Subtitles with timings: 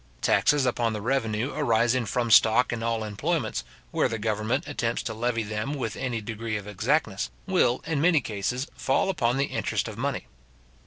[0.23, 5.13] Taxes upon the revenue arising from stock in all employments, where the government attempts to
[5.13, 9.87] levy them with any degree of exactness, will, in many cases, fall upon the interest
[9.87, 10.25] of money.